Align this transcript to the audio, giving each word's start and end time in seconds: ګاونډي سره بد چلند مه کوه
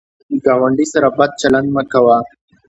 ګاونډي 0.43 0.85
سره 0.93 1.07
بد 1.17 1.31
چلند 1.41 1.67
مه 1.75 1.83
کوه 1.91 2.17